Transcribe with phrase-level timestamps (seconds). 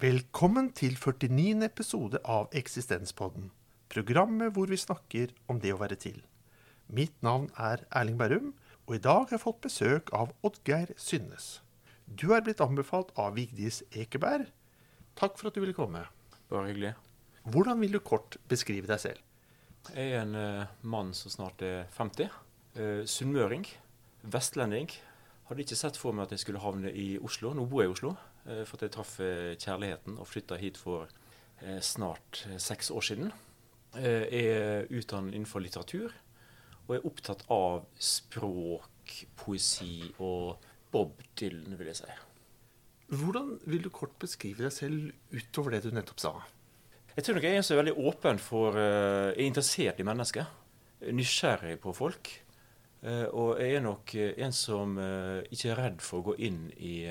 [0.00, 1.60] Velkommen til 49.
[1.66, 3.50] episode av Eksistenspodden.
[3.92, 6.22] Programmet hvor vi snakker om det å være til.
[6.88, 8.54] Mitt navn er Erling Berrum,
[8.86, 11.50] og i dag har jeg fått besøk av Oddgeir Synnes.
[12.06, 14.48] Du er blitt anbefalt av Vigdis Ekeberg.
[15.20, 16.06] Takk for at du ville komme.
[16.48, 16.94] Bare hyggelig.
[17.52, 19.20] Hvordan vil du kort beskrive deg selv?
[19.90, 22.32] Jeg er en uh, mann som snart er 50.
[22.78, 23.68] Uh, Sunnmøring.
[24.24, 24.88] Vestlending.
[25.50, 27.52] Hadde ikke sett for meg at jeg skulle havne i Oslo.
[27.52, 28.16] Nå bor jeg i Oslo,
[28.66, 31.10] for at jeg traff uh, kjærligheten og flytta hit for
[31.84, 33.26] snart seks år siden.
[33.92, 36.14] Jeg er utdannet innenfor litteratur
[36.86, 42.14] og er opptatt av språk, poesi og Bob Dylan, vil jeg si.
[43.10, 46.32] Hvordan vil du kort beskrive deg selv utover det du nettopp sa?
[47.16, 50.46] Jeg tror nok jeg er er veldig åpen for Jeg Er interessert i mennesker.
[51.12, 52.30] Nysgjerrig på folk.
[53.32, 54.98] Og jeg er nok en som
[55.50, 57.10] ikke er redd for å gå inn i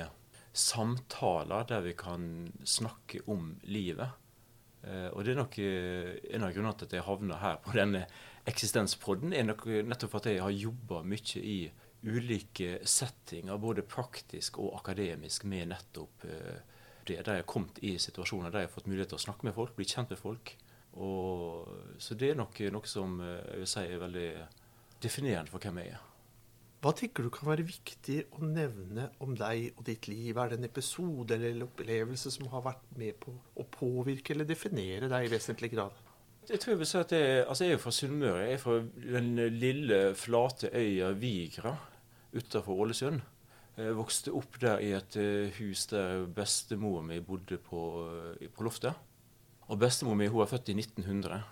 [0.53, 4.09] samtaler der vi kan snakke om livet.
[5.14, 8.06] og det er nok en av grunnene til at jeg havna her på denne
[8.47, 11.59] eksistenspodden, er nok nettopp at jeg har jobba mye i
[12.03, 16.59] ulike settinger, både praktisk og akademisk, med nettopp uh,
[17.06, 17.19] det.
[17.25, 19.58] Der jeg har kommet i situasjoner der jeg har fått mulighet til å snakke med
[19.58, 20.53] folk, bli kjent med folk.
[21.00, 21.69] Og,
[22.02, 24.30] så det er nok noe som jeg vil si er veldig
[25.03, 26.09] definerende for hvem jeg er.
[26.80, 30.38] Hva tenker du kan være viktig å nevne om deg og ditt liv?
[30.39, 35.09] Er det en episode eller opplevelse som har vært med på å påvirke eller definere
[35.11, 35.97] deg i vesentlig grad?
[36.47, 38.45] Jeg tror jeg vil si at jeg, altså jeg er fra Sunnmøre.
[38.47, 41.73] Jeg er fra den lille, flate øya Vigra
[42.31, 43.19] utenfor Ålesund.
[43.80, 47.81] Jeg vokste opp der i et eh, hus der bestemor mi bodde på,
[48.39, 48.95] eh, på loftet.
[49.68, 51.44] Og bestemor mi hun er født i 1900,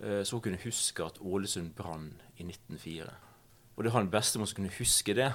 [0.00, 3.31] eh, så hun kunne huske at Ålesund brann i 1904.
[3.76, 5.30] Og det har en bestemor som kunne huske det.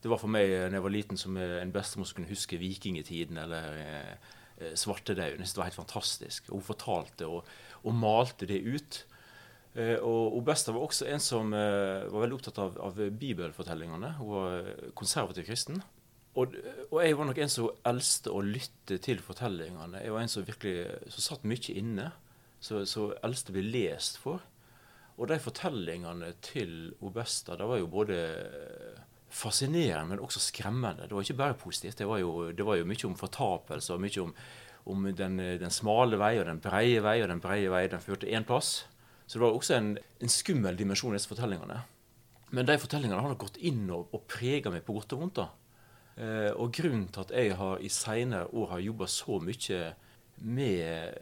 [0.00, 3.40] Det var for meg da jeg var liten som en bestemor som kunne huske vikingtiden
[3.42, 5.44] eller eh, svartedauden.
[5.44, 6.48] Det var helt fantastisk.
[6.48, 7.48] Og hun fortalte og,
[7.82, 9.02] og malte det ut.
[9.74, 14.14] Eh, og Besta var også en som eh, var veldig opptatt av, av bibelfortellingene.
[14.18, 15.82] Hun var konservativ kristen.
[16.38, 16.54] Og,
[16.88, 20.02] og, jeg var nok en som eldste å lytte til fortellingene.
[20.04, 22.10] Jeg var en som virkelig som satt mye inne.
[22.60, 24.42] Så eldste ble lest for.
[25.20, 28.18] Og de fortellingene til Obesta det var jo både
[29.30, 31.06] fascinerende, men også skremmende.
[31.06, 31.98] Det var ikke bare positivt.
[31.98, 34.32] Det var jo, det var jo mye om fortapelse og mye om,
[34.90, 37.20] om den, den, smale vei og den breie vei.
[37.22, 38.86] Og den breie vei den førte én plass.
[39.26, 41.82] Så det var også en, en skummel dimensjon i disse fortellingene.
[42.50, 45.38] Men de fortellingene har gått inn og, og prega meg på godt og vondt.
[45.38, 45.50] da.
[46.16, 49.92] Eh, og grunnen til at jeg har i seinere år har jobba så mye
[50.40, 51.14] med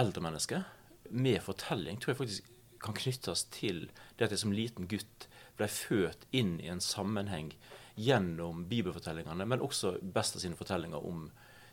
[0.00, 0.64] eldre mennesker,
[1.10, 2.49] med fortelling, tror jeg faktisk
[2.82, 3.86] kan knyttes til
[4.16, 7.52] det at jeg som liten gutt ble født inn i en sammenheng
[8.00, 11.26] gjennom bibelfortellingene, men også best av sine fortellinger om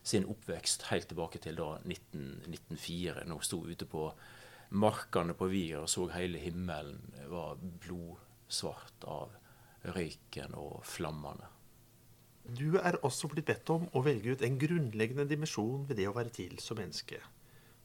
[0.07, 4.09] sin oppvekst helt tilbake til da 1904, når hun sto ute på
[4.75, 6.99] markene på Vier og så hele himmelen
[7.31, 9.35] var blodsvart av
[9.95, 11.47] røyken og flammene.
[12.47, 16.15] Du er også blitt bedt om å velge ut en grunnleggende dimensjon ved det å
[16.15, 17.19] være til som menneske.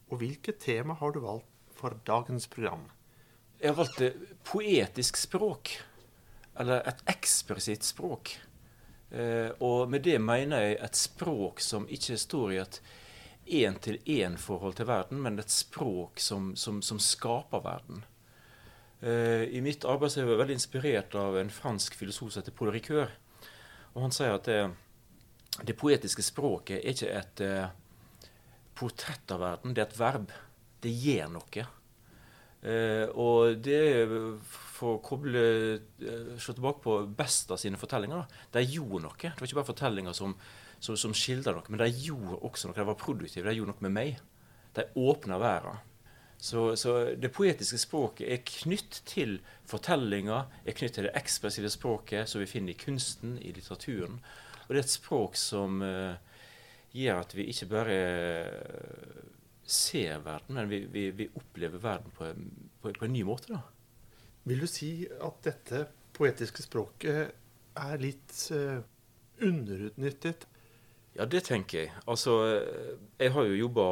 [0.07, 2.85] Og hvilket tema har du valgt for dagens program?
[3.63, 4.01] Jeg har valgt
[4.43, 5.69] poetisk språk.
[6.59, 8.33] Eller et ekspressivt språk.
[9.09, 12.79] Eh, og med det mener jeg et språk som ikke står i et
[13.63, 18.03] én-til-én-forhold til verden, men et språk som, som, som skaper verden.
[18.99, 22.73] Eh, I mitt arbeid er jeg veldig inspirert av en fransk filosof som heter Paul
[22.75, 23.13] Ricoeur.
[23.93, 24.59] Og han sier at det,
[25.63, 27.71] det poetiske språket er ikke et eh,
[28.75, 30.35] portrett av verden, det er et verb.
[30.83, 31.65] Det gjør noe.
[32.63, 33.79] Uh, og det
[34.73, 35.41] for å koble,
[36.39, 38.25] se tilbake på best av sine fortellinger.
[38.55, 39.17] De gjorde noe.
[39.19, 40.37] Det var ikke bare fortellinger som
[40.83, 41.71] som, som skildra noe.
[41.71, 42.77] Men de gjorde også noe.
[42.77, 43.47] De var produktive.
[43.47, 44.21] De gjorde noe med meg.
[44.75, 45.81] De åpna verden.
[46.43, 49.37] Så, så, det poetiske språket er knytt til
[49.69, 54.17] fortellinger, er knytt til det ekspressive språket som vi finner i kunsten, i litteraturen.
[54.65, 56.19] Og det er et språk som uh,
[56.91, 57.95] gjør at vi ikke bare
[58.43, 59.23] uh,
[59.63, 62.31] ser verden, men vi, vi, vi opplever verden på,
[62.81, 63.53] på, på, en ny måte.
[63.53, 63.61] da.
[64.43, 67.31] Vil du si at dette poetiske språket
[67.79, 68.81] er litt uh,
[69.41, 70.47] underutnyttet?
[71.13, 71.93] Ja, det tenker jeg.
[72.09, 72.35] Altså,
[73.21, 73.87] jeg har jo jobba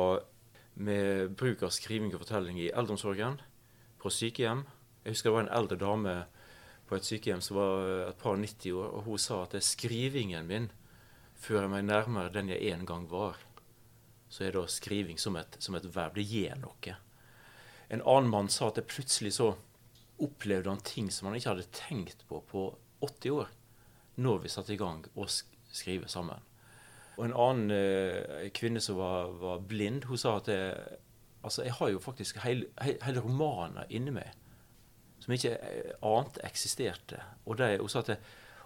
[0.82, 3.40] med bruk av skriving og fortelling i eldreomsorgen,
[4.02, 4.66] på sykehjem.
[5.06, 6.16] Jeg husker det var en eldre dame
[6.90, 9.70] på et sykehjem som var et par 90 år, og hun sa at det er
[9.70, 10.72] skrivingen min
[11.42, 13.40] fører meg nærmere den jeg en gang var.
[14.32, 16.16] Så er da skriving som et, som et verb.
[16.16, 16.96] Det gjør noe.
[17.92, 19.52] En annen mann sa at det plutselig så
[20.22, 22.70] opplevde han ting som han ikke hadde tenkt på på
[23.04, 23.50] 80 år,
[24.22, 26.46] når vi satte i gang å skrive sammen.
[27.18, 30.62] Og en annen eh, kvinne som var, var, blind, hun sa at det,
[31.44, 34.38] altså, jeg har jo faktisk hele, hele romaner inni meg
[35.22, 37.20] som ikke annet ante eksisterte.
[37.46, 38.18] Og, de, hun sa at det,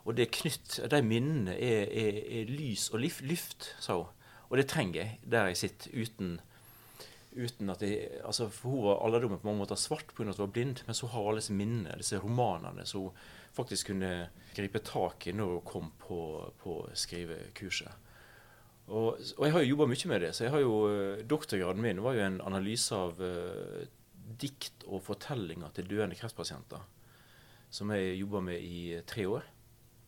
[0.05, 4.11] og det knytt, de minnene er, er, er lys og lyft, sa hun.
[4.49, 6.35] Og det trenger jeg der jeg sitter, uten,
[7.35, 10.29] uten at jeg altså For hun var alderdommen på mange måter svart pga.
[10.29, 13.11] at hun var blind, men så har alle disse minnene, disse romanene, som hun
[13.55, 16.19] faktisk kunne gripe tak i når hun kom på,
[16.61, 18.01] på skrivekurset.
[18.85, 20.35] Og, og, jeg har jo jobba mye med det.
[20.35, 23.81] så jeg har jo, eh, Doktorgraden min var jo en analyse av uh,
[24.41, 26.83] dikt og fortellinger til døende kreftpasienter.
[27.73, 29.47] Som jeg jobba med i tre år.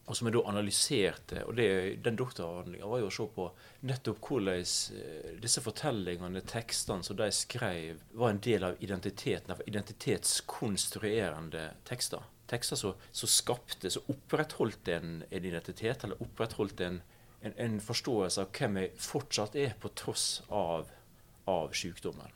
[0.08, 1.42] Og som jeg da analyserte.
[1.46, 3.48] og det, Den doktoravhandlinga var jo å se på
[3.90, 9.62] nettopp hvordan eh, disse fortellingene, tekstene som de skrev, var en del av identiteten, av
[9.68, 12.24] identitetskonstruerende tekster.
[12.48, 17.02] Tekster som, som skapte, som opprettholdt en, en identitet, eller opprettholdt en,
[17.42, 20.88] en, en, forståelse av hvem jeg fortsatt er, på tross av,
[21.52, 22.32] av sykdommen.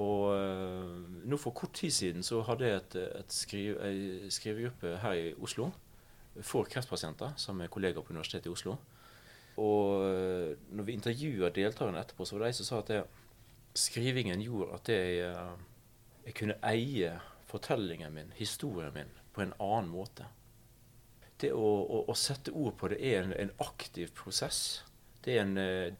[0.00, 5.72] Og uh, nå For kort tid siden så hadde jeg et, skrivegruppe her i Oslo
[6.46, 8.76] for kreftpasienter som er kollegaer på Universitetet i Oslo.
[9.60, 13.00] Og uh, når vi intervjua deltakerne etterpå, så var det de som sa at det,
[13.78, 17.14] skrivingen gjorde at jeg, uh, jeg kunne eie
[17.50, 20.28] fortellingen min, historien min, på en annen måte.
[21.40, 24.82] Det å, å, å sette ord på det er en, en aktiv prosess.
[25.24, 25.96] Det er en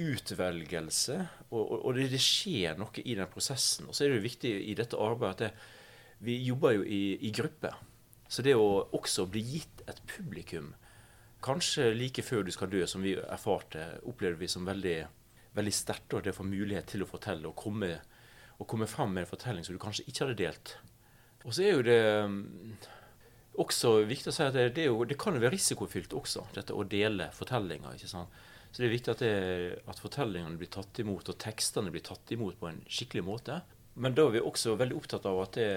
[0.00, 1.18] utvelgelse,
[1.50, 3.88] og, og det, det, skjer noe i den prosessen.
[3.88, 5.50] Og så er det jo viktig i dette arbeidet at det,
[6.22, 7.72] vi jobber jo i, i gruppe.
[8.32, 10.70] Så det å også bli gitt et publikum,
[11.44, 14.96] kanskje like før du skal dø, som vi erfarte, opplever vi som veldig,
[15.58, 16.16] veldig sterkt.
[16.24, 17.92] Det å få mulighet til å fortelle og komme,
[18.56, 20.74] og komme fram med en fortelling som du kanskje ikke hadde delt.
[21.42, 22.00] Og så er jo det
[22.32, 22.72] mm,
[23.60, 26.76] også viktig å si at det, det, jo, det kan jo være risikofylt også, dette
[26.78, 27.98] å dele fortellinger.
[27.98, 28.42] ikke sant?
[28.72, 32.32] Så det er viktig at, det, at fortellingene blir tatt imot, og tekstene blir tatt
[32.32, 33.60] imot på en skikkelig måte.
[34.00, 35.72] Men da er vi også veldig opptatt av at det,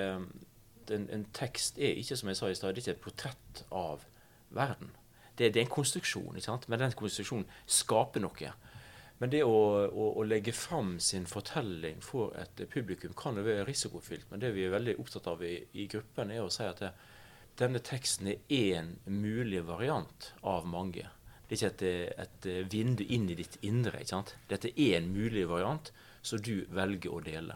[0.91, 4.05] en, en, tekst er ikke som jeg sa i sted, ikke et portrett av
[4.55, 4.91] verden.
[5.35, 6.67] Det, det, er en konstruksjon, ikke sant?
[6.71, 8.53] men den konstruksjonen skaper noe.
[9.19, 9.55] Men det å,
[9.87, 14.27] å, å, legge fram sin fortelling for et publikum kan jo være risikofylt.
[14.31, 16.91] Men det vi er veldig opptatt av i, i gruppen, er å si at det,
[17.59, 21.07] denne teksten er én mulig variant av mange.
[21.47, 24.01] Det er ikke et, et, vindu inn i ditt indre.
[24.01, 24.35] ikke sant?
[24.49, 25.91] Dette er en mulig variant
[26.25, 27.55] som du velger å dele.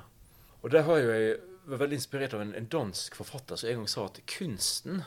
[0.62, 1.38] Og Der har jo jeg
[1.70, 5.04] vært veldig inspirert av en, en, dansk forfatter som en gang sa at kunsten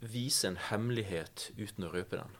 [0.00, 2.36] viser en hemmelighet uten å røpe den.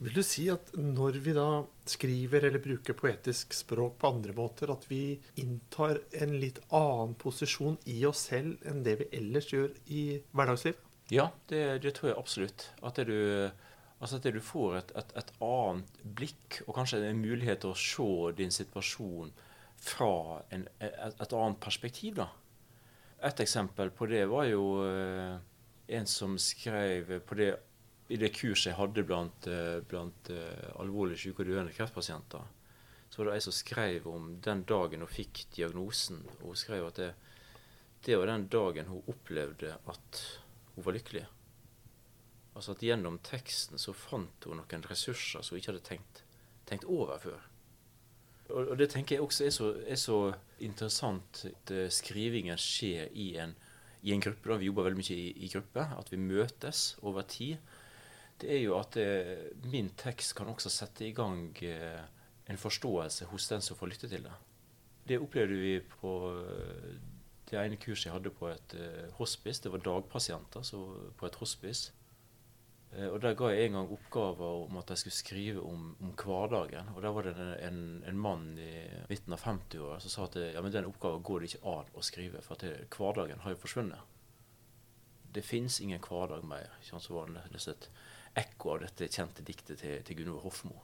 [0.00, 1.48] Vil du si at når vi da
[1.88, 7.76] skriver eller bruker poetisk språk på andre måter, at vi inntar en litt annen posisjon
[7.92, 10.86] i oss selv enn det vi ellers gjør i hverdagslivet?
[11.12, 12.70] Ja, det, det tror jeg absolutt.
[12.86, 13.18] At det du
[14.00, 17.76] Altså at du får et, et, et, annet blikk, og kanskje en mulighet til å
[17.76, 19.32] se din situasjon
[19.76, 22.14] fra en, et, et, annet perspektiv.
[22.16, 22.30] da.
[23.20, 25.36] Et eksempel på det var jo uh,
[25.92, 27.50] en som skrev på det,
[28.08, 32.46] i det kurset jeg hadde blant, uh, blant uh, alvorlig syke og døende kreftpasienter.
[33.10, 36.22] Så var det ei som skrev om den dagen hun fikk diagnosen.
[36.38, 37.10] og Hun skrev at det,
[38.06, 40.24] det var den dagen hun opplevde at
[40.76, 41.26] hun var lykkelig.
[42.54, 46.24] Altså at gjennom teksten så fant hun noen ressurser som hun ikke hadde tenkt,
[46.70, 47.49] tenkt over før.
[48.50, 50.18] Og, det tenker jeg også er så, er så
[50.60, 53.54] interessant at uh, skrivingen skjer i en,
[54.02, 54.48] i en, gruppe.
[54.50, 55.86] da Vi jobber veldig mye i, i gruppe.
[55.98, 57.56] At vi møtes over tid.
[58.40, 59.08] Det er jo at det,
[59.68, 62.02] min tekst kan også sette i gang uh,
[62.50, 64.36] en forståelse hos den som får lytte til det.
[65.08, 66.10] Det opplevde vi på
[67.50, 68.74] det ene kurset jeg hadde på et
[69.18, 69.62] hospice.
[69.62, 70.62] Det var dagpasienter
[71.18, 71.90] på et hospice.
[72.96, 76.14] Eh, og Der ga jeg en gang oppgaver om at jeg skulle skrive om, om
[76.18, 76.88] hverdagen.
[76.94, 77.34] Og Der var det
[77.66, 78.70] en, en mann i
[79.08, 82.02] midten av 50-åra som sa at ja, men den oppgaven går det ikke an å
[82.02, 84.16] skrive, for det, hverdagen har jo forsvunnet.
[85.30, 86.72] Det fins ingen hverdag mer.
[86.82, 87.90] Så var det nesten et
[88.40, 90.82] ekko av dette kjente diktet til, til Gunvor Hofmo.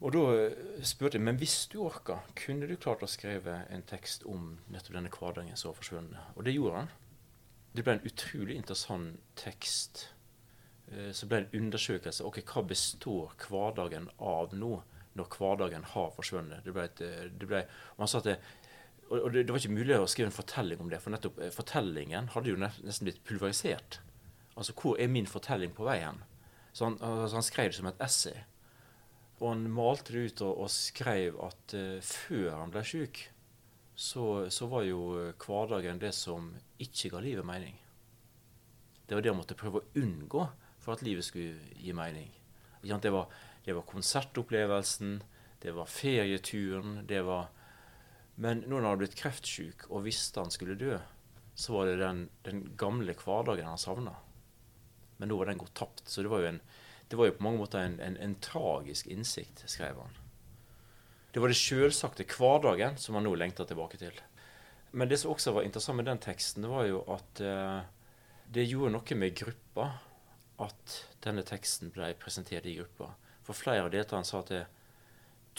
[0.00, 3.84] Og da eh, spurte jeg men hvis du orka, kunne du klart å skrive en
[3.86, 6.32] tekst om nettopp denne hverdagen som har forsvunnet?
[6.34, 6.94] Og det gjorde han.
[7.76, 10.08] Det ble en utrolig interessant tekst
[11.14, 14.72] så ble det en undersøkelse ok, hva består hverdagen av nå,
[15.18, 16.64] når hverdagen har forsvunnet.
[16.64, 17.64] Det ble et, eh, det ble,
[17.98, 18.36] man sa at det,
[19.10, 21.54] og det, det, var ikke mulig å skrive en fortelling om det, for nettopp eh,
[21.54, 23.98] fortellingen hadde jo nesten blitt pulverisert.
[24.54, 26.22] Altså, hvor er min fortelling på veien?
[26.72, 28.44] Så han, altså, han skrev det som et essay.
[29.40, 33.22] Og han malte det ut og, og skrev at uh, før han ble syk,
[33.96, 35.00] så, så, var jo
[35.40, 37.74] hverdagen det som ikke ga livet mening.
[39.08, 40.44] Det var det han måtte prøve å unngå
[40.80, 42.30] for at livet skulle gi mening.
[42.80, 43.28] Det var,
[43.64, 45.20] det var konsertopplevelsen,
[45.60, 47.50] det var ferieturen, det var
[48.40, 50.94] Men når han hadde blitt kreftsyk og visste han skulle dø,
[51.52, 54.14] så var det den, den gamle hverdagen han savna.
[55.18, 56.06] Men nå var den gått tapt.
[56.08, 56.60] Så det var jo, en,
[57.12, 60.16] det var jo på mange måter en, en, en tragisk innsikt, skrev han.
[61.34, 64.16] Det var det sjølsagte hverdagen som han nå lengta tilbake til.
[64.96, 67.82] Men det som også var interessant med den teksten, det var jo at eh,
[68.50, 69.90] det gjorde noe med gruppa
[70.64, 73.12] at denne teksten ble presentert i gruppa.
[73.46, 74.52] For flere av deltakerne sa at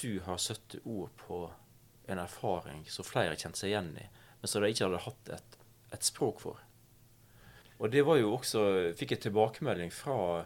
[0.01, 1.43] du har 70 ord på
[2.11, 4.05] en erfaring som flere kjente seg igjen i,
[4.41, 5.57] men som de ikke hadde hatt et,
[5.95, 6.61] et språk for.
[7.81, 8.63] Og det var jo også
[8.97, 10.43] fikk jeg tilbakemelding fra,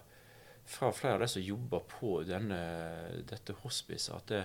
[0.64, 2.60] fra flere av de som jobba på denne,
[3.28, 4.44] dette hospicet, at, det,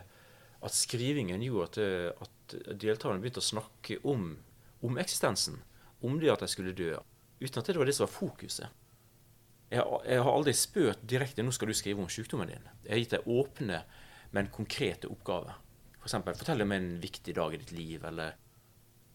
[0.66, 4.32] at skrivingen gjorde at, det, at deltakerne begynte å snakke om,
[4.82, 5.60] om, eksistensen.
[6.02, 6.94] Om det at de skulle dø.
[7.40, 8.79] Uten at det var det som var fokuset.
[9.70, 12.70] Jeg, jeg har aldri spurt direkte nå skal du skrive om sykdommen din.
[12.84, 13.82] Jeg har gitt deg åpne,
[14.34, 15.58] men konkrete oppgaver.
[16.00, 16.16] F.eks.
[16.16, 18.34] For fortell om en viktig dag i ditt liv, eller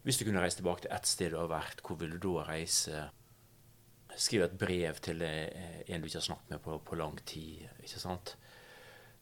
[0.06, 2.46] hvis du kunne reise tilbake til ett sted du har vært, hvor vil du da
[2.48, 3.08] reise?
[4.16, 7.66] Skrive et brev til eh, en du ikke har snakket med på, på lang tid.
[7.84, 8.36] ikke sant?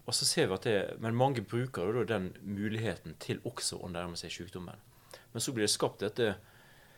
[0.03, 3.79] Og så ser vi at det, Men mange bruker jo da den muligheten til også
[3.79, 4.77] å nærme seg sykdommen.
[5.31, 6.35] Men så blir det skapt dette,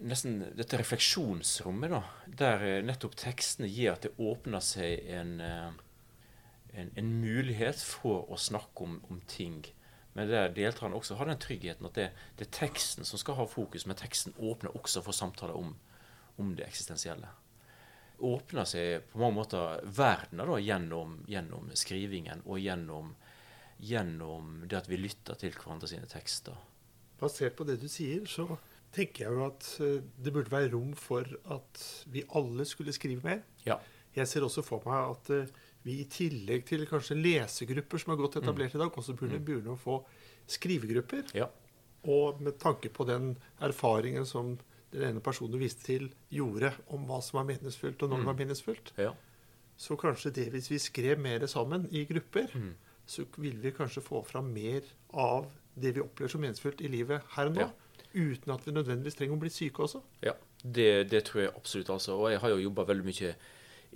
[0.03, 2.01] nesten dette refleksjonsrommet, da,
[2.43, 5.71] der eh, nettopp tekstene gir at det åpner seg en, eh,
[6.75, 9.63] en, en mulighet for å snakke om, om ting
[10.15, 12.05] men der deltakerne også har den tryggheten at det,
[12.39, 15.73] det, er teksten som skal ha fokus, men teksten åpner også for samtaler om,
[16.39, 17.27] om det eksistensielle.
[18.23, 23.11] Åpner seg på mange måter verden da, gjennom, gjennom skrivingen og gjennom,
[23.83, 26.63] gjennom, det at vi lytter til hverandre sine tekster.
[27.19, 28.47] Basert på det du sier, så
[28.95, 33.23] tenker jeg jo at eh, det burde være rom for at vi alle skulle skrive
[33.25, 33.43] mer.
[33.67, 33.79] Ja.
[34.15, 35.51] Jeg ser også for meg at eh,
[35.85, 38.79] vi i tillegg til kanskje lesegrupper som er godt etablert mm.
[38.79, 39.45] i dag, også burde mm.
[39.45, 39.99] begynne å få
[40.49, 41.35] skrivegrupper.
[41.37, 41.49] Ja.
[42.09, 43.33] Og med tanke på den
[43.65, 44.55] erfaringen som
[44.93, 48.23] den ene personen du viste til, gjorde om hva som var meningsfullt, og når mm.
[48.23, 49.13] det var meningsfullt, ja.
[49.77, 52.71] så kanskje det hvis vi skrev mer sammen i grupper, mm.
[53.09, 57.25] så ville vi kanskje få fram mer av det vi opplever som meningsfullt i livet
[57.35, 57.67] her og nå.
[57.67, 57.84] Ja.
[58.15, 59.99] Uten at vi nødvendigvis trenger å bli syke også.
[60.23, 61.91] Ja, det, det tror jeg absolutt.
[61.91, 62.15] altså.
[62.15, 63.35] Og jeg har jo jobba veldig mye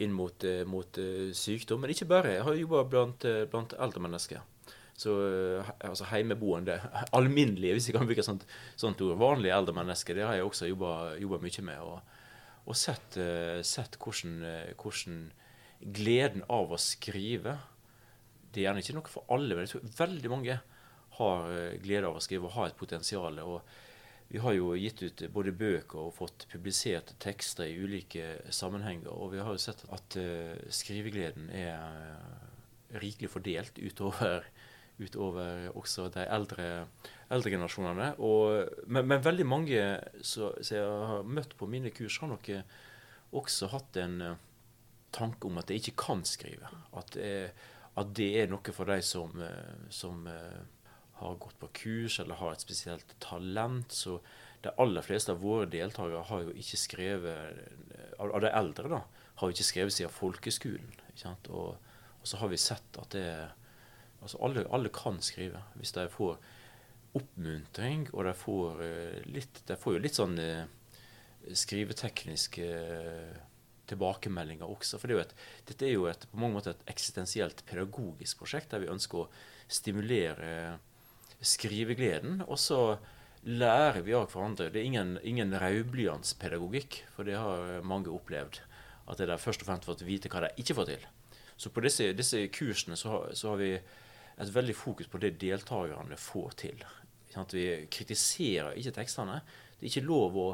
[0.04, 1.82] inn mot, eh, mot eh, sykdom.
[1.82, 2.38] Men ikke bare.
[2.38, 4.46] Jeg har jobba blant, eh, blant eldre mennesker.
[5.00, 5.14] Så
[5.80, 6.76] altså Heimeboende,
[7.18, 8.46] alminnelige, hvis jeg kan bruke sånt,
[8.80, 9.16] sånt ord.
[9.20, 10.16] Vanlige eldre mennesker.
[10.16, 11.84] Det har jeg også jobba mye med.
[11.84, 12.18] Og,
[12.68, 13.16] og sett,
[13.66, 14.42] sett hvordan,
[14.76, 15.22] hvordan,
[15.80, 17.54] gleden av å skrive
[18.52, 20.58] Det er gjerne ikke noe for alle, men jeg tror veldig mange
[21.16, 21.46] har
[21.80, 23.40] glede av å skrive og har et potensial.
[23.46, 23.62] Og
[24.30, 29.10] vi har jo gitt ut både bøker og fått publisert tekster i ulike sammenhenger.
[29.10, 34.46] Og vi har jo sett at uh, skrivegleden er uh, rikelig fordelt utover,
[35.02, 36.70] utover også de eldre,
[37.34, 38.12] eldre generasjonene.
[38.22, 39.82] Og, men, men, veldig mange
[40.22, 42.52] som jeg har møtt på mine kurs, har nok
[43.34, 44.22] også hatt en
[45.14, 46.70] tanke om at de ikke kan skrive.
[46.94, 49.34] At, at det er noe for de som,
[49.90, 50.30] som
[51.20, 53.92] har gått på kurs eller har et spesielt talent.
[53.92, 54.20] Så
[54.64, 59.04] de aller fleste av våre deltakere har jo ikke skrevet Av de eldre, da,
[59.40, 60.90] har jo ikke skrevet siden folkeskolen.
[61.50, 63.30] Og, og, så har vi sett at det
[64.20, 66.34] Altså alle, alle, kan skrive hvis de får
[67.16, 70.66] oppmuntring, og de får uh, litt De får jo litt sånn uh,
[71.56, 72.66] skrivetekniske
[73.90, 75.00] tilbakemeldinger også.
[75.00, 75.34] For det er et,
[75.72, 79.30] dette er jo et, på mange måter et eksistensielt pedagogisk prosjekt der vi ønsker å
[79.72, 80.52] stimulere
[81.42, 82.44] skrivegleden.
[82.48, 82.98] Og så
[83.48, 84.70] lærer vi av hverandre.
[84.74, 88.62] Det er ingen, ingen raudblyantspedagogikk, for det har mange opplevd.
[89.10, 91.08] At det er først og fremst for å vite hva de ikke får til.
[91.60, 93.74] Så på disse, disse kursene så har, så har, vi
[94.40, 96.84] et veldig fokus på det deltakerne får til.
[97.52, 99.42] Vi kritiserer ikke tekstene.
[99.76, 100.50] Det er ikke lov å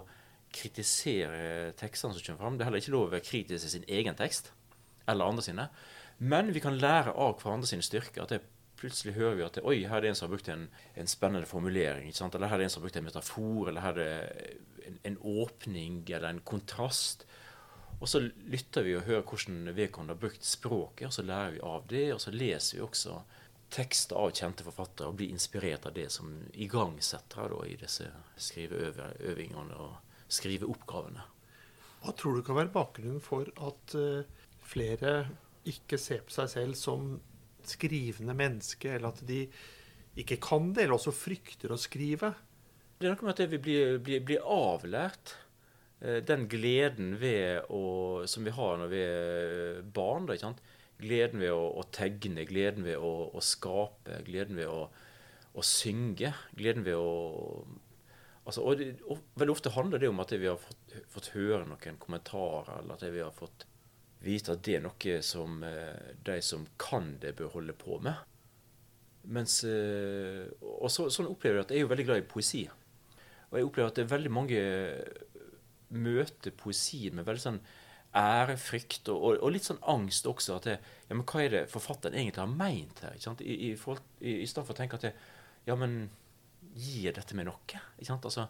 [0.55, 2.57] kritisere tekstene som kommer fram.
[2.57, 4.51] Det er heller ikke lov å være kritisk til sin egen tekst
[5.05, 5.67] eller andre sine.
[6.17, 8.23] Men vi kan lære av hverandre sine styrker.
[8.23, 8.41] At det
[8.79, 10.67] plutselig hører vi at oi, her er det en som har brukt en,
[10.99, 12.11] en spennende formulering.
[12.11, 14.99] Eller her er det en som har brukt en metafor, eller her er det en,
[15.11, 17.25] en åpning eller en kontrast.
[18.01, 18.19] Og så
[18.51, 22.07] lytter vi og hører hvordan vedkommende har brukt språket, og så lærer vi av det.
[22.13, 23.19] Og så leser vi også
[23.75, 28.09] tekster av kjente forfattere og blir inspirert av det som igangsetter da, i disse
[28.47, 29.95] skriveøvingene og
[30.31, 31.23] skriveoppgavene.
[32.03, 34.27] Hva tror du kan være bakgrunnen for at uh,
[34.65, 35.15] flere
[35.65, 37.15] ikke ser på seg selv som
[37.71, 39.45] skrivende menneske, eller at de
[40.19, 42.31] ikke kan det, eller også frykter å skrive.
[42.99, 45.35] Det er noe med at vi blir, blir, blir avlært.
[45.99, 47.15] Eh, den gleden
[47.71, 47.83] å,
[48.29, 50.29] som vi har når vi er barn.
[50.29, 50.53] Da,
[50.95, 54.85] Gleden ved å, å tegne, gleden ved å, å, skape, gleden ved å,
[55.65, 56.31] synge.
[56.55, 57.65] Gleden ved å
[58.45, 61.99] altså, og, og, Veldig ofte handler det om at vi har fått, fått, høre noen
[61.99, 63.67] kommentarer, eller at vi har fått
[64.25, 68.17] vite at det er noe som eh, de som kan det, bør holde på med.
[69.25, 72.65] Mens, eh, og så, sånn opplever jeg at jeg er jo veldig glad i poesi.
[73.49, 74.61] Og jeg opplever at det er veldig mange
[75.95, 77.63] møter poesien med veldig sånn
[78.15, 80.59] ærefrykt og, og, og, litt sånn angst også.
[80.59, 80.75] at det,
[81.09, 83.17] ja, men Hva er det forfatteren egentlig har meint her?
[83.17, 83.43] ikke sant?
[83.43, 85.13] I, i, i, i stedet for å tenke at det,
[85.67, 86.05] ja, men
[86.75, 87.59] gir dette meg noe?
[87.65, 88.27] ikke sant?
[88.27, 88.47] Altså,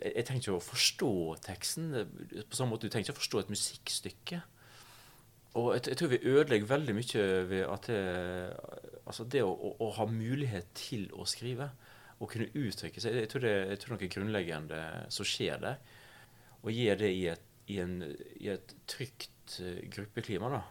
[0.00, 1.12] jeg, jeg trenger ikke å forstå
[1.46, 2.88] teksten på samme måte.
[2.88, 4.42] Du trenger ikke å forstå et musikkstykke.
[5.56, 8.00] Og jeg, jeg tror vi ødelegger veldig mye ved at det,
[9.06, 11.70] altså det å, å, å, ha mulighet til å skrive
[12.20, 13.16] og kunne uttrykke seg.
[13.22, 14.80] Jeg tror det, jeg tror noe grunnleggende
[15.12, 15.80] som skjer der.
[16.62, 18.00] Og gi det i et i, en,
[18.40, 20.62] i et trygt uh, gruppeklima, da,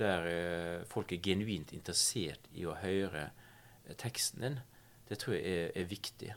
[0.00, 4.60] der uh, folk er genuint interessert i å høre uh, teksten din,
[5.08, 6.30] det tror jeg er, er, viktig.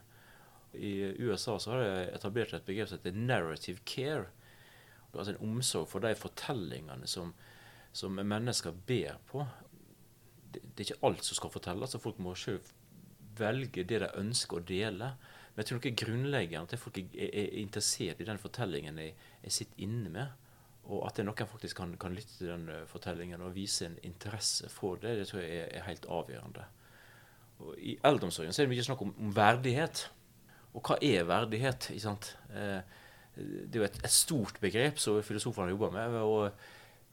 [0.78, 0.94] I
[1.24, 4.28] USA så har de etablert et begrep som heter 'narrative care'.
[5.14, 7.32] Altså en omsorg for de fortellingene som,
[7.96, 9.46] som mennesker ber på.
[10.54, 12.72] Det, det, er ikke alt som skal fortelles, så folk må selv
[13.38, 15.12] velge det de ønsker å dele.
[15.54, 19.56] Men jeg tror noe grunnleggende at folk er, er, interessert i den fortellingen jeg, jeg,
[19.56, 20.44] sitter inne med.
[20.88, 24.70] Og at noen faktisk kan, kan, lytte til den eh, fortellingen og vise en interesse
[24.72, 26.68] for det, det tror jeg er, er helt avgjørende.
[27.58, 30.06] Og I eldreomsorgen så er det mye snakk om, om, verdighet.
[30.78, 31.90] Og hva er verdighet?
[31.92, 32.32] ikke sant?
[32.54, 32.80] Eh,
[33.38, 36.20] det er jo et, et, stort begrep som filosofene jobber med.
[36.22, 36.68] Og,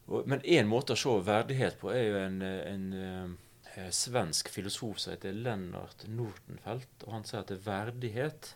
[0.05, 3.37] men én måte å se verdighet på er jo en, en, en
[3.73, 8.53] eh, svensk filosof som heter Lennart Nortenfeldt, og Han sier at verdighet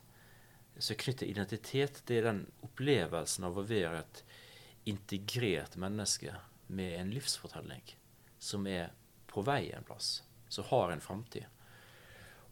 [0.80, 4.24] som knytter identitet, det er den opplevelsen av å være et
[4.90, 6.36] integrert menneske
[6.68, 7.96] med en livsfortelling
[8.40, 8.94] som er
[9.30, 11.46] på vei en plass, som har en framtid.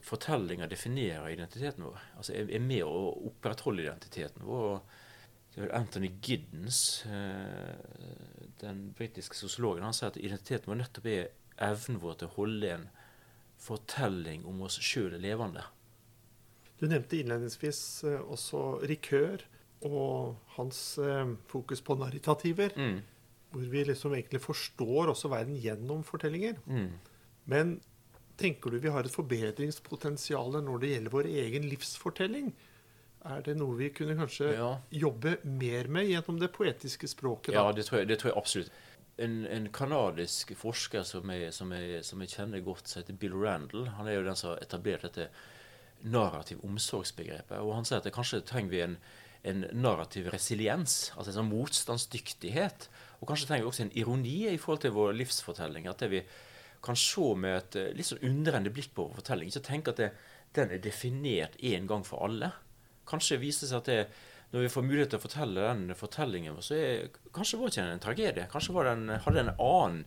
[0.03, 4.81] Fortellinga definerer identiteten vår, altså er, er med å opprettholde identiteten vår.
[5.57, 7.73] Det er Anthony Giddens, eh,
[8.61, 11.31] den britiske sosiologen, han sier at identiteten vår nettopp er
[11.65, 12.85] evnen vår til å holde en
[13.57, 15.65] fortelling om oss sjøl levende.
[16.77, 19.47] Du nevnte innledningsvis eh, også Rikør
[19.89, 22.77] og hans eh, fokus på narritativer.
[22.77, 23.01] Mm.
[23.49, 26.61] Hvor vi liksom egentlig forstår også verden gjennom fortellinger.
[26.69, 26.91] Mm.
[27.49, 27.77] Men
[28.37, 32.51] tenker du vi har et forbedringspotensial når det gjelder vår egen livsfortelling?
[33.27, 34.69] Er det noe vi kunne kanskje ja.
[34.93, 37.53] jobbe mer med gjennom det poetiske språket?
[37.53, 37.65] Da?
[37.65, 38.77] Ja, det tror, jeg, det tror jeg absolutt
[39.17, 43.35] en, en kanadisk forsker som jeg, som, jeg, som jeg, kjenner godt, som heter Bill
[43.37, 43.87] Randall.
[43.97, 45.29] Han er jo den som har etablert dette
[46.05, 47.57] narrativ omsorgsbegrepet.
[47.57, 48.97] Og han sier at det kanskje trenger vi en,
[49.49, 52.89] en narrativ resiliens, altså en sånn motstandsdyktighet.
[53.19, 55.89] Og kanskje trenger vi også en ironi i forhold til vår livsfortelling.
[55.89, 56.23] At det vi
[56.85, 59.49] kan se med et litt sånn undrende blikk på vår fortelling.
[59.49, 60.11] Ikke tenke at det,
[60.55, 62.53] den er definert én gang for alle.
[63.07, 64.01] Kanskje viser seg at det
[64.53, 67.87] når vi får mulighet til å fortelle den fortellingen, så er, kanskje var det ikke
[67.91, 68.45] en tragedie.
[68.51, 70.05] Kanskje den, hadde en annen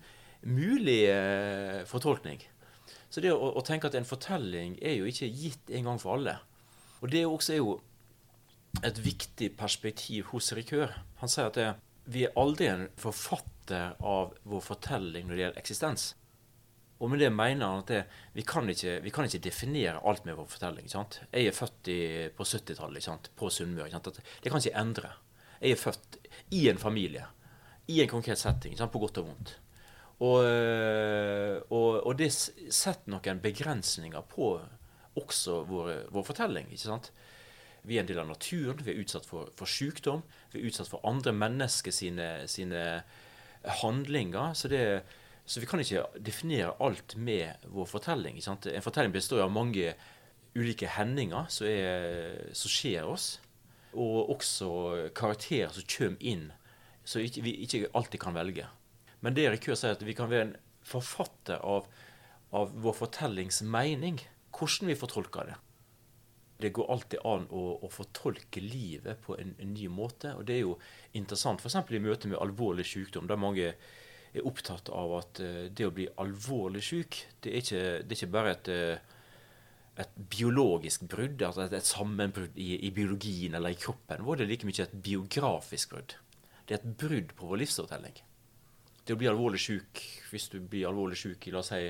[0.49, 2.41] mulig eh, fortolkning.
[3.13, 6.17] Så det å, å, tenke at en fortelling er jo ikke gitt en gang for
[6.17, 6.39] alle.
[7.05, 7.77] Og det også er jo
[8.87, 10.95] et viktig perspektiv hos Rikør.
[11.21, 11.69] Han sier at det,
[12.11, 16.07] vi er aldri en forfatter av vår fortelling når det gjelder eksistens.
[17.01, 18.01] Og med det mener han at det,
[18.37, 20.89] vi, kan ikke, vi, kan ikke, definere alt med vår fortelling.
[20.93, 21.23] Sant?
[21.33, 22.01] Jeg er født i,
[22.37, 24.03] på 70-tallet på Sunnmøre.
[24.05, 25.15] Det kan ikke endre.
[25.61, 26.19] Jeg er født
[26.57, 27.25] i en familie,
[27.89, 28.93] i en konkret setting, sant?
[28.93, 29.57] på godt og vondt.
[30.21, 34.53] Og, øh, og, og, det setter noen begrensninger på
[35.17, 36.69] også vår, vår fortelling.
[36.69, 37.11] ikke sant?
[37.89, 40.21] Vi er en del av naturen, vi er utsatt for, for sykdom,
[40.53, 43.01] vi er utsatt for andre mennesker sine, sine
[43.81, 44.53] handlinger.
[44.53, 45.01] så det er
[45.51, 48.37] så vi kan ikke definere alt med vår fortelling.
[48.39, 49.97] En fortelling består av mange
[50.55, 53.33] ulike hendinger som, er, som skjer oss,
[53.91, 54.69] og også
[55.19, 56.45] karakterer som kommer inn,
[57.03, 58.69] som vi ikke alltid kan velge.
[59.27, 60.55] Men det Rikør sier, at vi kan være en
[60.87, 61.89] forfatter av,
[62.55, 64.21] av vår fortellings mening.
[64.55, 65.57] Hvordan vi fortolker det.
[66.61, 70.37] Det går alltid an å, å fortolke livet på en, en, ny måte.
[70.37, 70.77] Og det er jo
[71.19, 71.79] interessant f.eks.
[71.91, 73.27] i møte med alvorlig sykdom.
[73.27, 73.73] der mange
[74.35, 78.19] er opptatt av at uh, det å bli alvorlig syk, det er ikke, det er
[78.19, 79.21] ikke bare et, uh,
[80.05, 84.41] et biologisk brudd, altså et, et sammenbrudd i, i, biologien eller i kroppen vår.
[84.41, 86.17] Det er like mye et biografisk brudd.
[86.67, 88.21] Det er et brudd på vår livsfortelling.
[89.05, 91.89] Det å bli alvorlig syk, hvis du blir alvorlig syk la oss si,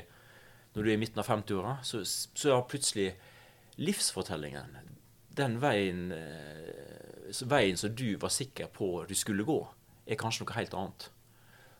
[0.72, 3.10] når du er i midten av 50-åra, så, så er plutselig
[3.80, 4.78] livsfortellingen
[5.36, 9.60] Den veien, uh, veien som du var sikker på du skulle gå,
[10.06, 11.10] er kanskje noe helt annet.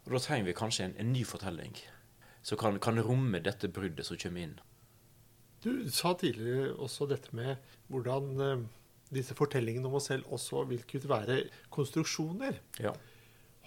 [0.07, 1.77] Og da trenger vi kanskje en, en ny fortelling
[2.43, 4.59] som kan, kan romme dette bruddet som kommer inn.
[5.61, 7.59] Du sa tidligere også dette med
[7.93, 8.63] hvordan eh,
[9.13, 11.37] disse fortellingene om oss selv også vil kunne være
[11.75, 12.57] konstruksjoner.
[12.81, 12.95] Ja.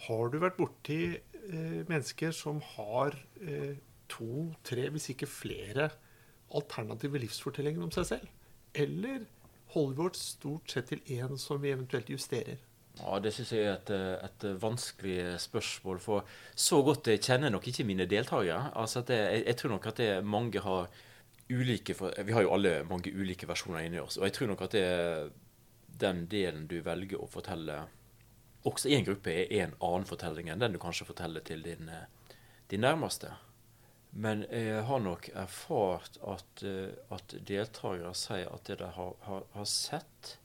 [0.07, 3.75] Har du vært borti eh, mennesker som har eh,
[4.09, 5.91] to, tre, hvis ikke flere,
[6.53, 8.27] alternative livsfortellinger om seg selv?
[8.73, 9.23] Eller
[9.73, 12.61] holder vi oss stort sett til én som vi eventuelt justerer?
[12.99, 13.89] Ja, Det syns jeg er et,
[14.27, 15.99] et, vanskelig spørsmål.
[15.99, 18.69] For så godt jeg kjenner nok ikke mine deltakere.
[18.75, 20.89] Altså jeg, jeg, tror nok at det mange har
[21.49, 24.17] ulike Vi har jo alle mange ulike versjoner inni oss.
[24.17, 25.31] Og jeg tror nok at det,
[25.99, 27.81] den delen du velger å fortelle
[28.63, 31.89] også i en gruppe, er en annen fortelling enn den du kanskje forteller til din,
[32.71, 33.33] din nærmeste.
[34.13, 36.63] Men jeg har nok erfart at,
[37.11, 40.37] at deltakere sier at det de har, har, har sett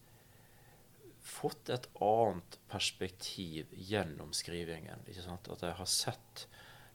[1.28, 5.04] fått et annet perspektiv gjennom skrivingen.
[5.06, 5.48] ikke sant?
[5.52, 6.46] At de har sett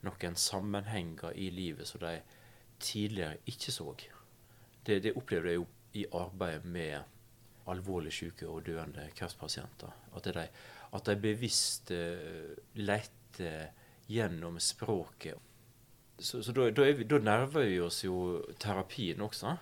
[0.04, 2.17] noen sammenhenger i livet som de
[2.84, 3.93] tidligere ikke så.
[4.84, 9.93] Det, det opplevde jeg jo i arbeidet med alvorlig syke og døende kreftpasienter.
[10.17, 10.48] At de,
[10.98, 11.93] at de bevisst
[12.74, 13.69] leter lette
[14.08, 15.38] gjennom språket.
[16.17, 19.56] Så, så da, da, vi, da, nerver vi oss jo terapien også.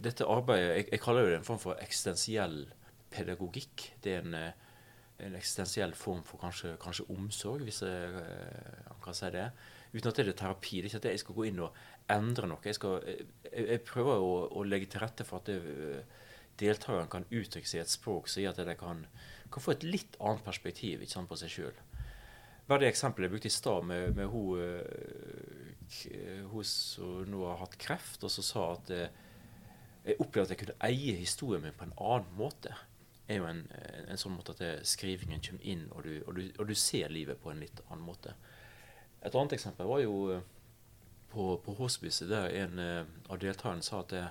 [0.00, 2.66] Dette arbeidet, jeg, jeg kaller det en form for eksistensiell
[3.10, 3.92] pedagogikk.
[4.04, 4.52] Det er en, eh,
[5.18, 9.50] en eksistensiell form for kanskje, kanskje omsorg, hvis jeg, uh, kan si det.
[9.92, 10.76] Uten at det er terapi.
[10.76, 11.74] Det er ikke at jeg skal gå inn og
[12.12, 12.62] endre noe.
[12.64, 16.04] Jeg, skal, jeg, jeg prøver å, å, legge til rette for at det,
[16.60, 19.04] deltakerne kan uttrykke seg i et språk som gjør at de kan,
[19.50, 21.76] kan, få et litt annet perspektiv sant, på seg sjøl.
[22.68, 24.26] Bare det eksempelet jeg brukte i stad med, med
[26.52, 30.84] hun som nå har hatt kreft, og som sa at jeg opplevde at jeg kunne
[30.88, 32.74] eie historien min på en annen måte
[33.28, 33.64] er jo en,
[34.08, 37.40] en sånn måte at skrivingen kommer inn, og du, og, du, og du, ser livet
[37.42, 38.34] på en litt annen måte.
[39.20, 40.44] Et annet eksempel var jo eh,
[41.28, 44.24] på, på hospicet, der en uh, av deltakerne sa at det,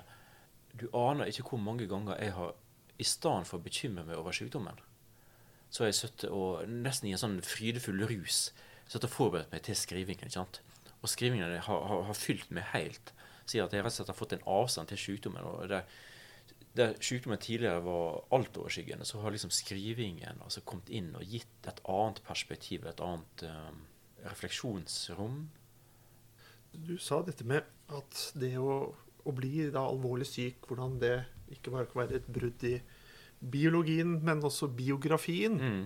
[0.80, 2.56] du aner ikke hvor mange ganger jeg har,
[2.98, 4.80] i stedet for å bekymre meg over sykdommen,
[5.70, 8.48] så har jeg sittet og nesten i en sånn frydefull rus
[8.88, 10.26] sittet og forberedt meg til skrivingen.
[10.26, 10.60] ikke sant?
[10.98, 13.12] Og skrivingen har, har, har fylt meg helt.
[13.46, 15.44] Sier at jeg rett og slett har fått en avstand til sykdommen.
[15.44, 15.84] og det
[16.78, 21.82] der sykdommen tidligere var altoverskyggende, så har liksom skrivingen altså kommet inn og gitt et
[21.88, 23.82] annet perspektiv, et annet um,
[24.26, 25.40] refleksjonsrom.
[26.72, 28.78] Du sa dette med at det å,
[29.24, 31.16] å bli alvorlig syk, hvordan det
[31.54, 32.76] ikke bare kan være et brudd i
[33.38, 35.58] biologien, men også biografien.
[35.58, 35.82] Mm.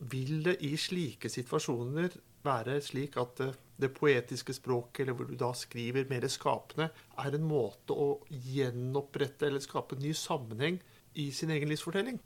[0.00, 5.36] Vil det i slike situasjoner være slik at uh, det poetiske språket, eller hvor du
[5.40, 10.80] da skriver mer skapende, er en måte å gjenopprette eller skape en ny sammenheng
[11.20, 12.20] i sin egen livsfortelling?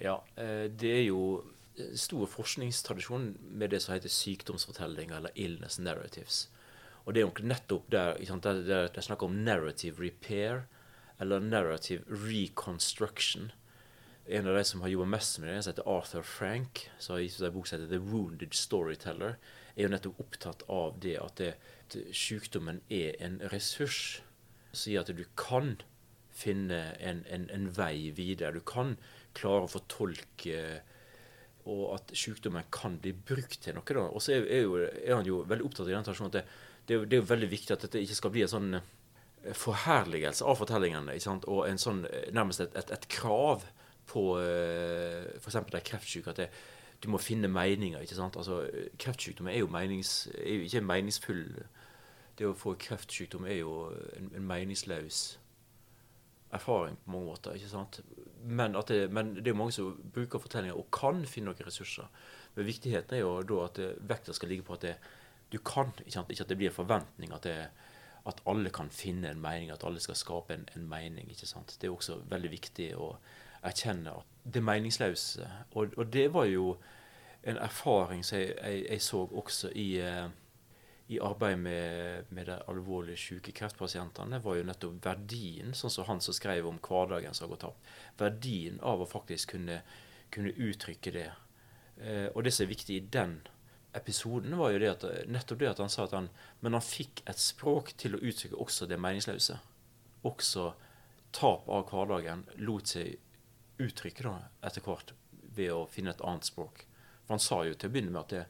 [0.00, 1.42] Ja, eh, det er jo
[1.96, 6.46] stor forskningstradisjon med det som heter sykdomsfortellinger, eller illness narratives.
[7.04, 10.64] Og det er jo nettopp der det er snakk om narrative repair,
[11.20, 13.52] eller narrative reconstruction.
[14.28, 17.22] En av de som har jobba mest med det, som heter Arthur Frank, som har
[17.22, 19.36] gitt ut en bok som heter The Wounded Storyteller
[19.76, 21.52] er jo nettopp opptatt av det at, det,
[21.84, 24.22] at sykdommen er en ressurs.
[24.74, 25.76] Sier at du kan
[26.36, 28.56] finne en, en, en, vei videre.
[28.56, 28.96] Du kan
[29.36, 30.82] klare å fortolke
[31.66, 34.08] og at sykdommen kan bli brukt til noe.
[34.10, 36.44] Og så er, er, er, han jo veldig opptatt i den at det,
[36.86, 40.60] det, det, er veldig viktig at dette ikke skal bli en sånn eh, forherligelse av
[40.60, 41.16] fortellingene.
[41.50, 43.66] Og en sånn, eh, nærmest et, et, et krav
[44.06, 45.60] på uh, f.eks.
[45.72, 46.30] de kreftsyke.
[46.30, 46.50] at det,
[47.02, 48.00] du må finne meninger.
[48.00, 48.36] ikke sant?
[48.36, 48.66] Altså,
[48.98, 51.44] Kreftsykdom er jo, menings, er jo ikke meningsfull.
[52.38, 53.74] Det å få kreftsykdom er jo
[54.16, 55.38] en, en meningsløs
[56.56, 57.56] erfaring på mange måter.
[57.56, 58.00] ikke sant?
[58.42, 62.08] Men, det, men det er mange som bruker fortellinger og kan finne noen ressurser.
[62.54, 64.94] Men viktigheten er jo da at vekta skal ligge på at det,
[65.52, 66.30] du kan, ikke, sant?
[66.30, 67.46] ikke at det blir en forventning at,
[68.26, 71.28] at alle kan finne en mening, at alle skal skape en, en mening.
[71.30, 71.76] ikke sant?
[71.80, 73.12] Det er også veldig viktig å
[73.62, 74.16] erkjenne
[74.52, 75.48] det meningsløse.
[75.74, 76.76] Og, og, det var jo
[77.46, 80.28] en erfaring som jeg, jeg, jeg så også i, uh,
[81.08, 86.08] i arbeidet med, med de alvorlig syke kreftpasientene, Det var jo nettopp verdien, sånn som
[86.08, 87.92] han som skrev om hverdagen som har gått tapt.
[88.18, 89.82] Verdien av å faktisk kunne,
[90.30, 91.28] kunne uttrykke det.
[92.00, 93.40] Uh, og det som er viktig i den
[93.96, 96.28] episoden, var jo det at, nettopp det at han sa at han
[96.60, 99.56] Men han fikk et språk til å uttrykke også det meningsløse.
[100.26, 100.72] Også
[101.32, 103.16] tap av hverdagen lot seg
[103.82, 104.36] uttrykke da,
[104.66, 105.12] etter hvert
[105.56, 106.84] ved å finne et annet språk.
[107.24, 108.42] For han sa jo til å begynne med at det,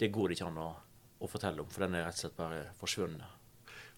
[0.00, 0.70] det går det ikke an å,
[1.18, 3.36] å, fortelle om, for den er rett og slett bare forsvunnet.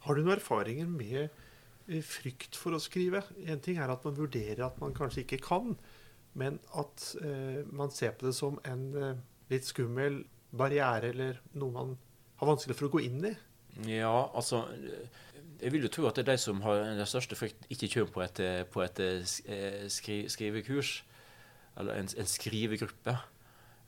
[0.07, 3.23] Har du noen erfaringer med eh, frykt for å skrive?
[3.45, 5.75] En ting er at man vurderer at man kanskje ikke kan,
[6.41, 9.21] men at eh, man ser på det som en eh,
[9.53, 10.23] litt skummel
[10.57, 11.97] barriere, eller noe man
[12.41, 13.35] har vanskelig for å gå inn i?
[13.87, 14.65] Ja, altså
[15.61, 18.13] Jeg vil jo tro at det er de som har den største frykten, ikke kommer
[18.15, 18.41] på et,
[18.73, 21.05] på et eh, skri, skrivekurs,
[21.77, 23.17] eller en, en skrivegruppe.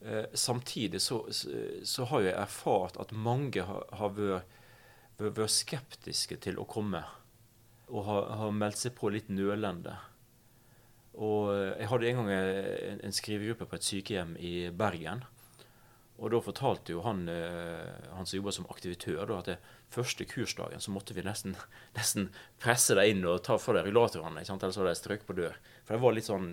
[0.05, 1.23] Eh, samtidig så,
[1.85, 4.57] så, har jeg erfart at mange har, har vært,
[5.19, 7.05] vært, skeptiske til å komme.
[7.93, 9.95] Og har, har meldt seg på litt nølende.
[11.15, 15.25] Og eh, jeg hadde en gang en, en skrivegruppe på et sykehjem i Bergen.
[16.20, 19.57] Og da fortalte jo han, eh, han som jobba som aktivitør, da, at det
[19.92, 21.57] første kursdagen så måtte vi nesten,
[21.98, 22.29] nesten
[22.62, 24.44] presse deg inn og ta for deg regulatorene.
[24.44, 25.57] Ellers hadde de strøk på dør.
[25.87, 26.51] For de var litt sånn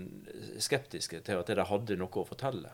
[0.57, 2.73] skeptiske til at de hadde noe å fortelle.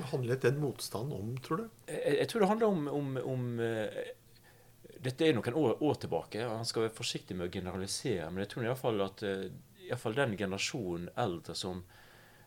[0.00, 1.64] Hva handlet den motstanden om, tror du?
[1.92, 3.98] Jeg, jeg tror det handler om, om, om uh,
[5.00, 6.44] Dette er noen år, år, tilbake.
[6.44, 8.28] Han skal være forsiktig med å generalisere.
[8.32, 9.44] Men jeg tror iallfall at uh,
[9.80, 11.84] i hvert fall den generasjonen eldre som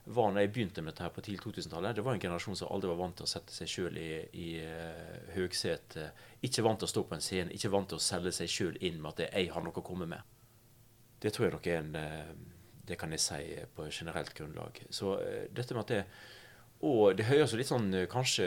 [0.05, 2.71] var når jeg begynte med dette her på tidlig 2000-tallet, det var en generasjon som
[2.75, 6.25] aldri var vant til å sette seg sjøl i, i uh, høgsetet.
[6.43, 8.79] Ikke vant til å stå på en scene, ikke vant til å selge seg sjøl
[8.83, 10.35] inn med at jeg har noe å komme med.
[11.23, 12.35] Det tror jeg nok er en uh,
[12.83, 13.41] Det kan jeg si
[13.75, 14.83] på generelt grunnlag.
[14.91, 16.05] Så uh, dette med at det
[16.83, 18.45] og det høres jo litt sånn kanskje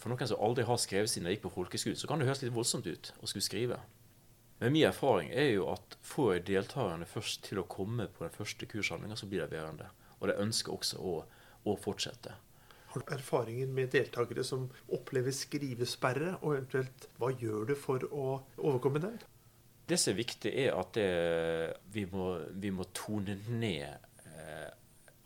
[0.00, 2.40] For noen som aldri har skrevet siden de gikk på folkeskole, så kan det høres
[2.40, 3.76] litt voldsomt ut å skulle skrive.
[4.62, 8.32] Men min erfaring er jo at får jeg deltakerne først til å komme på den
[8.32, 9.90] første kurshandlinga, så blir de værende.
[10.20, 11.16] Og de ønsker også å,
[11.64, 12.36] å fortsette.
[12.90, 18.24] Har du erfaringer med deltakere som opplever skrivesperre, og eventuelt hva gjør du for å
[18.58, 19.20] overkomme den?
[19.90, 21.10] Det som er viktig, er at det,
[21.94, 23.86] vi, må, vi, må, tone ned
[24.26, 24.68] eh,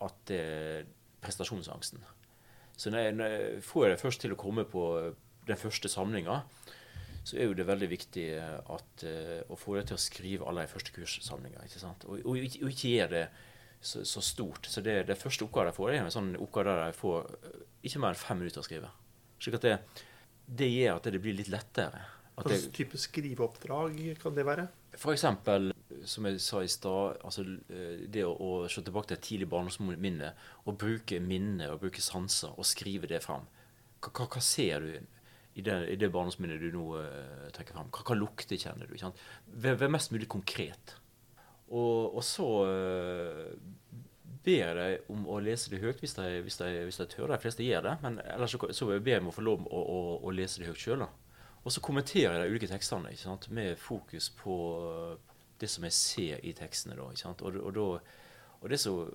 [0.05, 0.43] at det,
[1.25, 2.05] prestasjonsangsten.
[2.77, 4.85] Så når jeg, når jeg får jeg det først til å komme på
[5.47, 6.41] den første samlinga,
[7.25, 10.65] så er jo det veldig viktig at, uh, å få det til å skrive alle
[10.65, 11.63] de første kurssamlinga.
[11.65, 13.23] Og, og, og, ikke gjøre det
[13.81, 14.67] så, så, stort.
[14.69, 17.63] Så det, det første oppgaven jeg får, er en sånn oppgave der jeg får eh,
[17.89, 18.91] ikke mer enn fem minutter å skrive.
[19.41, 19.75] Slik at det,
[20.61, 22.03] det gjør at det blir litt lettere.
[22.35, 24.65] Hva slags type skriveoppdrag kan det være?
[24.99, 25.69] For eksempel,
[26.07, 29.49] som jeg sa i stad, altså eh, det å, å, se tilbake til et tidlig
[29.51, 30.31] barndomsminne
[30.65, 33.47] og bruke minnet og bruke sanser og skrive det fram.
[34.03, 34.91] Hva, hva ser du
[35.55, 37.91] i det, i det barndomsminnet du nå uh, trekker fram?
[37.95, 38.99] Hva, hva lukter kjenner du?
[39.55, 40.97] Vær, vær mest mulig konkret.
[41.75, 43.51] Og, og så uh,
[44.45, 47.31] ber jeg dem om å lese det høyt hvis de, hvis, de, hvis de, tør.
[47.33, 47.95] De fleste gjør det.
[48.05, 50.69] Men ellers så, så ber jeg dem å få lov å, å, å lese det
[50.69, 51.05] høyt sjøl.
[51.65, 53.49] Og så kommenterer jeg de ulike tekstene ikke sant?
[53.49, 54.55] med fokus på
[55.59, 56.97] det som jeg ser i tekstene.
[56.99, 57.41] Da, ikke sant?
[57.41, 57.87] Og, og, da,
[58.61, 59.09] og det som,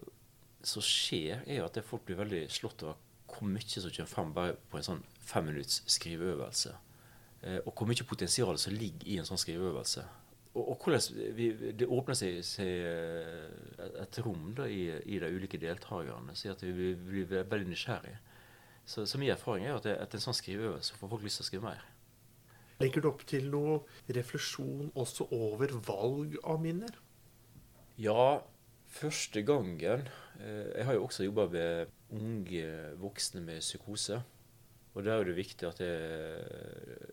[0.59, 2.99] som, skjer, er jo at folk blir veldig slått over
[3.31, 6.73] hvor mye som kommer frem bare på en sånn femminutts skriveøvelse.
[7.47, 10.03] Eh, og hvor mye potensial som ligger i en sånn skriveøvelse
[10.61, 15.31] og, og, hvordan vi, det åpner seg, seg eh, et rom da, i, i, de
[15.33, 18.19] ulike deltakerne, så at vi blir veldig nysgjerrige.
[18.85, 21.51] Så, så, min erfaring er at etter en sånn skriveøvelse får folk lyst til å
[21.51, 21.85] skrive mer.
[22.81, 26.95] Legger du opp til noe refleksjon også over valg av minner?
[28.01, 28.41] Ja,
[28.91, 30.07] første gangen
[30.41, 32.69] eh, Jeg har jo også jobba med unge
[33.03, 34.23] voksne med psykose.
[34.95, 35.91] Og der er det viktig at det,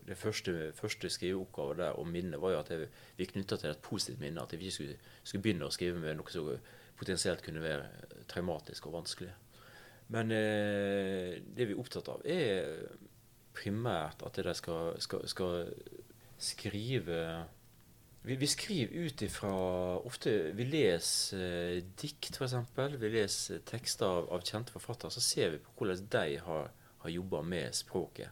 [0.08, 3.82] det første, første skriveoppgaven der om minnet var jo at jeg, vi knytta til et
[3.82, 4.42] positivt minne.
[4.42, 6.48] At vi ikke skulle, skulle, begynne å skrive med noe som
[6.98, 9.30] potensielt kunne være traumatisk og vanskelig.
[10.10, 12.88] Men eh, det vi er opptatt av, er
[13.54, 15.70] primært at de skal, skal, skal,
[16.38, 17.22] skrive
[18.22, 19.52] vi, vi skriver ut ifra
[20.06, 21.44] Ofte vi leser
[21.78, 22.56] eh, dikt, f.eks.
[22.98, 25.14] Vi leser tekster av, av kjente forfattere.
[25.14, 26.72] Så ser vi på hvordan de har
[27.04, 28.30] har jobba med språket.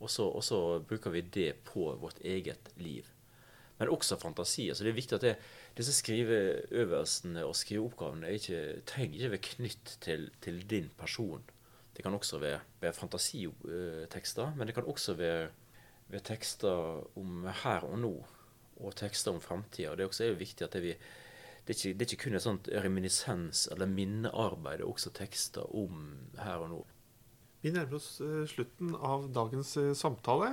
[0.00, 3.06] Og så, og så, bruker vi det på vårt eget liv.
[3.78, 4.68] Men også fantasi.
[4.68, 5.34] Altså det er viktig at det,
[5.78, 11.42] disse skriveøvelsene og skriveoppgavene ikke, trenger ikke være knytt til, til, din person.
[11.96, 15.48] Det kan også være, være fantasitekster, men det kan også være,
[16.08, 18.14] være, tekster om her og nå,
[18.76, 19.94] og tekster om framtida.
[19.94, 20.94] Det er også viktig at det, vi,
[21.66, 25.14] det, er ikke, det er ikke kun et sånt reminiscens eller minnearbeid, det er også
[25.14, 26.82] tekster om her og nå.
[27.64, 30.50] Vi nærmer oss eh, slutten av dagens eh, samtale.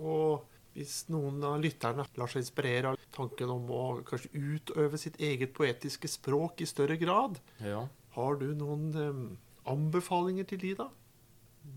[0.00, 5.20] Og hvis noen av lytterne lar seg inspirere av tanken om å kanskje utøve sitt
[5.22, 7.84] eget poetiske språk i større grad, ja.
[8.16, 9.20] har du noen um,
[9.70, 10.88] anbefalinger til de, da?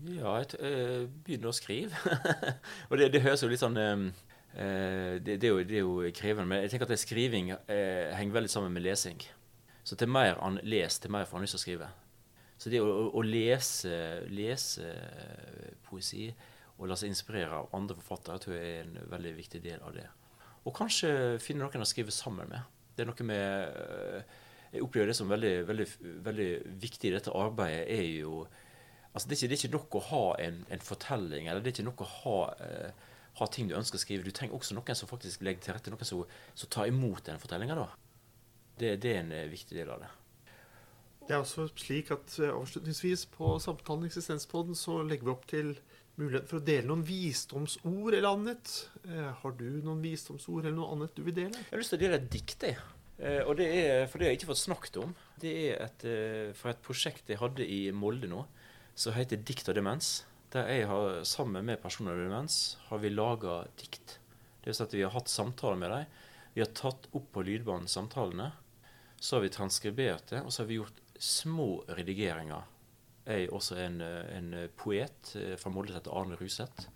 [0.08, 2.16] Ja, jeg uh, begynner å skrive.
[2.88, 3.92] og det, det, høres jo litt sånn det,
[4.56, 6.48] det, er jo, det, er jo, krevende.
[6.50, 9.20] Men jeg tenker at skriving henger veldig sammen med lesing.
[9.86, 11.94] Så til mer han leser, til mer får han lyst til å skrive.
[12.58, 14.90] Så det å, å lese, lese,
[15.86, 16.26] poesi
[16.78, 19.94] og la seg inspirere av andre forfattere tror jeg er en veldig viktig del av
[19.94, 20.06] det.
[20.66, 22.66] Og kanskje finne noen å skrive sammen med.
[22.94, 24.38] Det er noe med eh,
[24.72, 25.86] Jeg opplever det som veldig, veldig,
[26.26, 26.48] veldig
[26.82, 28.46] viktig i dette arbeidet, er jo
[29.14, 31.70] Altså, det, er ikke, det er ikke nok å ha en, en fortelling, eller det
[31.70, 33.06] er ikke nok å ha, eh,
[33.40, 34.22] ha ting du ønsker å skrive.
[34.22, 36.20] Du trenger også noen som faktisk legger til rette, noen som,
[36.52, 37.88] som tar imot den fortellinga.
[38.78, 40.12] Det, det er en eh, viktig del av det.
[41.28, 45.74] Det er også slik at eh, avslutningsvis på samtalen Eksistenspodden så legger vi opp til
[46.16, 48.70] muligheten for å dele noen visdomsord eller annet.
[49.04, 51.52] Eh, har du noen visdomsord eller noe annet du vil dele?
[51.52, 52.78] Jeg har lyst til å dele et dikt, jeg.
[53.20, 55.12] Eh, og det er, for det har jeg ikke fått snakket om.
[55.42, 56.06] Det er et,
[56.56, 58.46] fra et prosjekt jeg hadde i Molde nå,
[58.96, 60.22] som heter Dikt og demens.
[60.54, 64.16] Der jeg har, sammen med personer med demens har vi laga dikt.
[64.62, 66.16] Det vil si at vi har hatt samtaler med dem.
[66.56, 68.48] Vi har tatt opp på lydbanen samtalene.
[69.20, 72.66] Så har vi transkribert det, og så har vi gjort små redigeringer.
[73.28, 76.88] Jeg er også en, en poet eh, fra Molde som heter Arne Ruseth.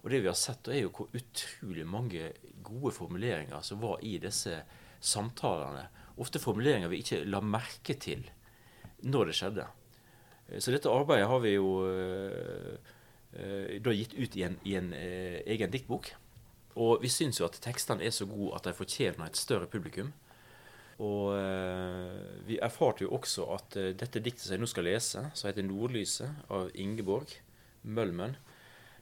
[0.00, 2.30] Og det vi har sett, er jo hvor utrolig mange
[2.64, 4.62] gode formuleringer som var i disse
[5.00, 5.88] samtalene.
[6.22, 8.24] Ofte formuleringer vi ikke la merke til
[9.04, 9.66] når det skjedde.
[10.48, 12.94] Eh, så dette arbeidet har vi jo eh,
[13.84, 16.08] da gitt ut i en, i en egen diktbok.
[16.80, 20.14] Og vi syns jo at tekstene er så gode at de fortjener et større publikum.
[20.98, 25.22] Og eh, vi erfarte jo også at eh, dette diktet som jeg nå skal lese,
[25.30, 27.36] som heter 'Nordlyset' av Ingeborg
[27.82, 28.34] Mølmen,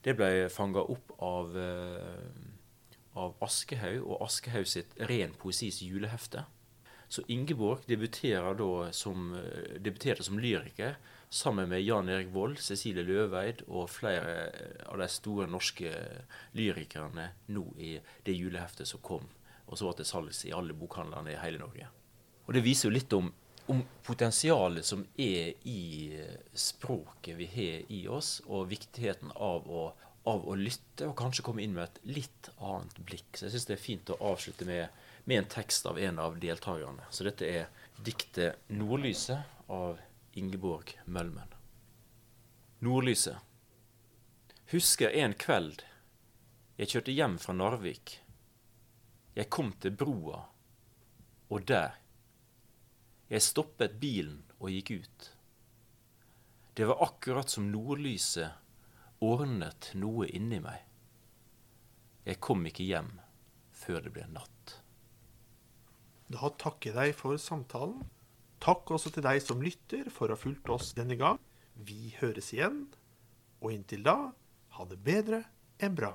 [0.04, 6.44] det ble fanga opp av, eh, av Aschehoug og Aschehoug sitt Ren poesis julehefte.
[7.08, 7.86] Så Ingeborg
[8.92, 9.32] som,
[9.78, 10.96] debuterte som lyriker
[11.30, 14.50] sammen med Jan Erik Vold, Cecilie Løveid og flere
[14.86, 15.92] av de store norske
[16.52, 19.22] lyrikerne nå i det juleheftet som kom,
[19.66, 21.88] og så var til salgs i alle bokhandlene i hele Norge.
[22.46, 23.32] Og det viser jo litt om,
[23.72, 26.14] om potensialet som er i
[26.54, 29.88] språket vi har i oss, og viktigheten av å,
[30.30, 33.32] av å lytte, og kanskje komme inn med et litt annet blikk.
[33.34, 36.38] Så jeg syns det er fint å avslutte med, med en tekst av en av
[36.42, 37.10] deltakerne.
[37.10, 37.66] Så dette er
[38.06, 39.98] diktet 'Nordlyset' av
[40.38, 41.50] Ingeborg Mølmen.
[42.78, 43.42] Nordlyset.
[44.70, 45.82] Husker en kveld
[46.76, 48.18] jeg kjørte hjem fra Narvik.
[49.36, 50.38] Jeg kom til broa,
[51.52, 51.98] og der.
[53.28, 55.26] Jeg stoppet bilen og gikk ut.
[56.76, 60.82] Det var akkurat som nordlyset ordnet noe inni meg.
[62.24, 63.12] Jeg kom ikke hjem
[63.76, 64.78] før det ble natt.
[66.32, 68.06] Da takker jeg deg for samtalen.
[68.64, 71.38] Takk også til deg som lytter for å ha fulgt oss denne gang.
[71.76, 72.86] Vi høres igjen,
[73.60, 74.16] og inntil da,
[74.76, 75.44] ha det bedre
[75.76, 76.14] enn bra.